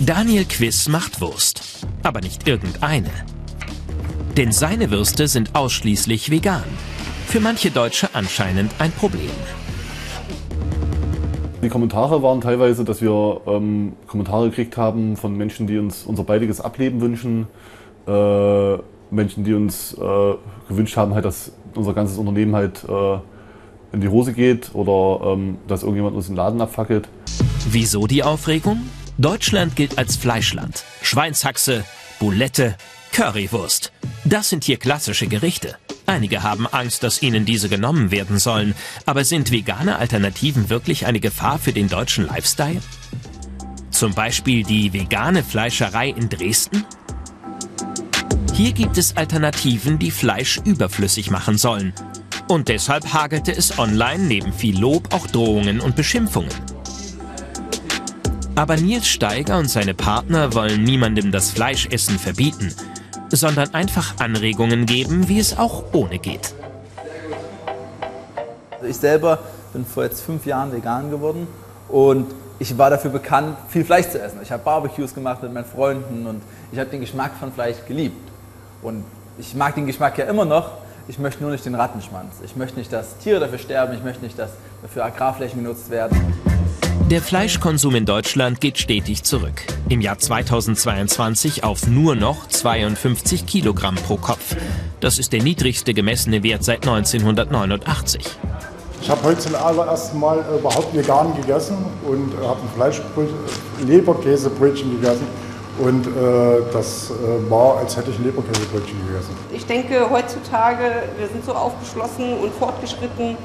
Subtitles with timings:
[0.00, 3.10] Daniel Quiss macht Wurst, aber nicht irgendeine.
[4.36, 6.64] Denn seine Würste sind ausschließlich vegan.
[7.28, 9.30] Für manche Deutsche anscheinend ein Problem.
[11.62, 16.24] Die Kommentare waren teilweise, dass wir ähm, Kommentare gekriegt haben von Menschen, die uns unser
[16.24, 17.46] baldiges Ableben wünschen.
[18.08, 18.78] Äh,
[19.12, 20.34] Menschen, die uns äh,
[20.68, 23.18] gewünscht haben, halt, dass unser ganzes Unternehmen halt äh,
[23.92, 27.08] in die Hose geht oder ähm, dass irgendjemand uns den Laden abfackelt.
[27.70, 28.80] Wieso die Aufregung?
[29.18, 30.84] Deutschland gilt als Fleischland.
[31.02, 31.84] Schweinshaxe,
[32.18, 32.76] Boulette,
[33.12, 33.92] Currywurst.
[34.24, 35.76] Das sind hier klassische Gerichte.
[36.06, 38.74] Einige haben Angst, dass ihnen diese genommen werden sollen.
[39.06, 42.80] Aber sind vegane Alternativen wirklich eine Gefahr für den deutschen Lifestyle?
[43.90, 46.84] Zum Beispiel die vegane Fleischerei in Dresden?
[48.52, 51.92] Hier gibt es Alternativen, die Fleisch überflüssig machen sollen.
[52.48, 56.50] Und deshalb hagelte es online neben viel Lob auch Drohungen und Beschimpfungen.
[58.56, 62.72] Aber Nils Steiger und seine Partner wollen niemandem das Fleischessen verbieten,
[63.30, 66.54] sondern einfach Anregungen geben, wie es auch ohne geht.
[68.70, 69.40] Also ich selber
[69.72, 71.48] bin vor jetzt fünf Jahren vegan geworden
[71.88, 74.38] und ich war dafür bekannt, viel Fleisch zu essen.
[74.40, 76.40] Ich habe Barbecues gemacht mit meinen Freunden und
[76.70, 78.30] ich habe den Geschmack von Fleisch geliebt.
[78.82, 79.04] Und
[79.36, 80.70] ich mag den Geschmack ja immer noch,
[81.08, 82.36] ich möchte nur nicht den Rattenschwanz.
[82.44, 84.50] Ich möchte nicht, dass Tiere dafür sterben, ich möchte nicht, dass
[84.80, 86.43] dafür Agrarflächen genutzt werden.
[87.10, 89.60] Der Fleischkonsum in Deutschland geht stetig zurück.
[89.90, 94.56] Im Jahr 2022 auf nur noch 52 Kilogramm pro Kopf.
[95.00, 98.24] Das ist der niedrigste gemessene Wert seit 1989.
[99.02, 101.76] Ich habe heute zum allerersten Mal überhaupt vegan gegessen
[102.08, 103.36] und habe ein Fleischbrötchen,
[103.86, 105.26] Leberkäsebrötchen gegessen.
[105.78, 109.36] Und äh, das äh, war, als hätte ich ein Leberkäsebrötchen gegessen.
[109.52, 113.36] Ich denke, heutzutage, wir sind so aufgeschlossen und fortgeschritten,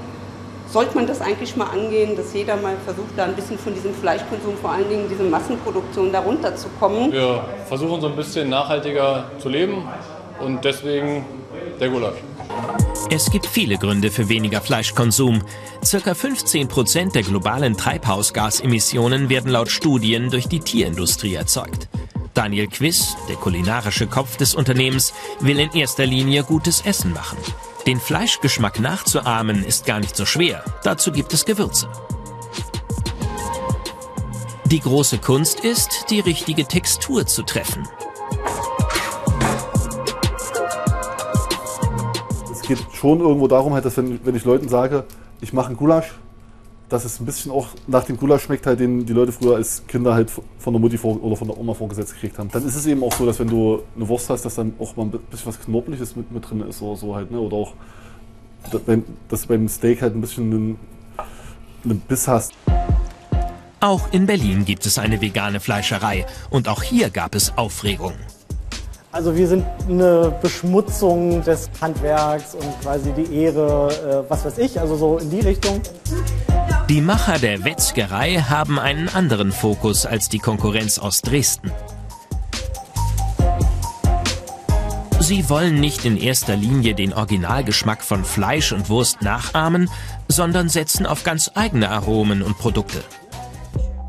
[0.72, 3.94] sollte man das eigentlich mal angehen, dass jeder mal versucht, da ein bisschen von diesem
[3.94, 7.12] Fleischkonsum, vor allen Dingen diese Massenproduktion, da runterzukommen.
[7.12, 9.84] Wir versuchen so ein bisschen nachhaltiger zu leben
[10.40, 11.26] und deswegen
[11.80, 12.18] der Gulasch.
[13.10, 15.42] Es gibt viele Gründe für weniger Fleischkonsum.
[15.84, 21.88] Circa 15 Prozent der globalen Treibhausgasemissionen werden laut Studien durch die Tierindustrie erzeugt.
[22.34, 27.38] Daniel Quiss, der kulinarische Kopf des Unternehmens, will in erster Linie gutes Essen machen.
[27.88, 30.64] Den Fleischgeschmack nachzuahmen ist gar nicht so schwer.
[30.84, 31.90] Dazu gibt es Gewürze.
[34.66, 37.88] Die große Kunst ist, die richtige Textur zu treffen.
[42.52, 45.06] Es geht schon irgendwo darum, halt, dass wenn, wenn ich Leuten sage,
[45.42, 46.12] ich mache einen Gulasch,
[46.90, 49.84] dass es ein bisschen auch nach dem Gulasch schmeckt, halt, den die Leute früher als
[49.88, 52.50] Kinder halt von der Mutti vor, oder von der Oma vorgesetzt gekriegt haben.
[52.52, 54.96] Dann ist es eben auch so, dass wenn du eine Wurst hast, dass dann auch
[54.96, 57.32] mal ein bisschen was Knobliches mit, mit drin ist oder so halt.
[57.32, 57.40] Ne?
[57.40, 57.74] Oder auch,
[59.30, 60.80] dass du beim Steak halt ein bisschen einen,
[61.86, 62.54] einen Biss hast.
[63.82, 68.14] Auch in Berlin gibt es eine vegane Fleischerei und auch hier gab es Aufregung.
[69.12, 73.90] Also wir sind eine Beschmutzung des Handwerks und quasi die Ehre,
[74.28, 75.82] äh, was weiß ich, also so in die Richtung.
[76.90, 81.72] Die Macher der Wetzgerei haben einen anderen Fokus als die Konkurrenz aus Dresden.
[85.20, 89.88] Sie wollen nicht in erster Linie den Originalgeschmack von Fleisch und Wurst nachahmen,
[90.30, 93.04] sondern setzen auf ganz eigene Aromen und Produkte.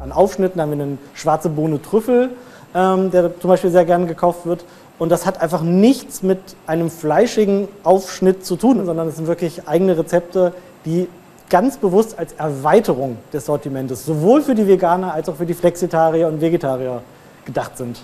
[0.00, 2.30] An Aufschnitten haben wir einen schwarze Bohne Trüffel,
[2.74, 4.64] ähm, der zum Beispiel sehr gerne gekauft wird.
[4.98, 9.68] Und das hat einfach nichts mit einem fleischigen Aufschnitt zu tun, sondern es sind wirklich
[9.68, 10.54] eigene Rezepte,
[10.86, 11.08] die
[11.50, 16.28] ganz bewusst als Erweiterung des Sortimentes sowohl für die Veganer als auch für die Flexitarier
[16.28, 17.02] und Vegetarier
[17.44, 18.00] gedacht sind.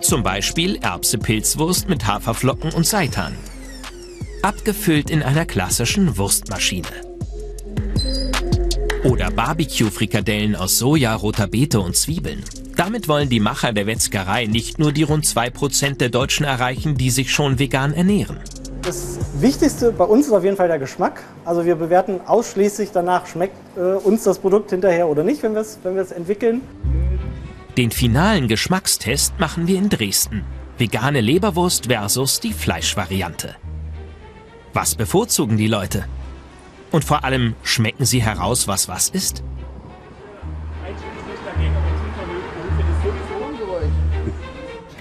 [0.00, 3.34] Zum Beispiel Erbse-Pilzwurst mit Haferflocken und Seitan.
[4.42, 6.88] Abgefüllt in einer klassischen Wurstmaschine.
[9.04, 12.42] Oder Barbecue-Frikadellen aus Soja, roter Beete und Zwiebeln.
[12.76, 17.10] Damit wollen die Macher der Wetzgerei nicht nur die rund 2% der Deutschen erreichen, die
[17.10, 18.38] sich schon vegan ernähren.
[18.82, 21.22] Das Wichtigste bei uns ist auf jeden Fall der Geschmack.
[21.44, 25.60] Also wir bewerten ausschließlich danach, schmeckt äh, uns das Produkt hinterher oder nicht, wenn wir
[25.60, 26.62] es wenn entwickeln.
[27.76, 30.44] Den finalen Geschmackstest machen wir in Dresden.
[30.78, 33.54] Vegane Leberwurst versus die Fleischvariante.
[34.72, 36.06] Was bevorzugen die Leute?
[36.90, 39.42] Und vor allem, schmecken sie heraus, was was ist?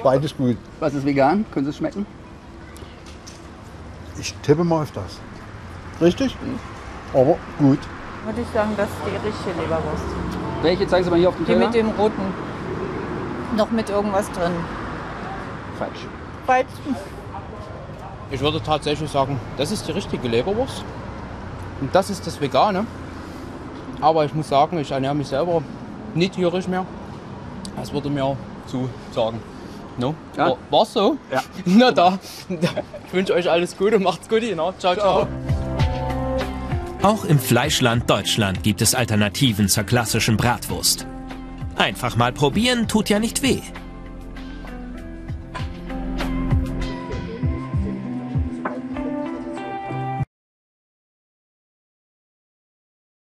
[0.03, 0.57] Beides gut.
[0.79, 1.45] Was ist vegan?
[1.51, 2.05] Können Sie es schmecken?
[4.19, 5.19] Ich tippe mal auf das.
[6.01, 6.35] Richtig?
[6.41, 6.59] Mhm.
[7.13, 7.79] Aber gut.
[8.25, 10.03] Würde ich sagen, das ist die richtige Leberwurst.
[10.61, 11.65] Welche zeigen Sie mal hier auf dem Die Teller?
[11.65, 12.21] mit dem roten.
[13.55, 14.51] Noch mit irgendwas drin.
[15.77, 16.05] Falsch.
[16.45, 16.67] Falsch.
[18.31, 20.83] Ich würde tatsächlich sagen, das ist die richtige Leberwurst.
[21.81, 22.85] Und das ist das Vegane.
[24.01, 25.61] Aber ich muss sagen, ich ernähre mich selber
[26.13, 26.85] nicht tierisch mehr.
[27.77, 28.35] Das würde mir
[28.67, 29.39] zu sagen.
[29.99, 30.15] No?
[30.37, 30.47] Ja.
[30.49, 31.17] War, war's so?
[31.31, 31.43] Ja.
[31.65, 32.19] Na da.
[33.07, 34.41] Ich wünsche euch alles Gute, macht's gut.
[34.55, 34.73] No?
[34.79, 35.27] Ciao, ciao.
[37.01, 41.05] Auch im Fleischland Deutschland gibt es Alternativen zur klassischen Bratwurst.
[41.77, 43.61] Einfach mal probieren tut ja nicht weh.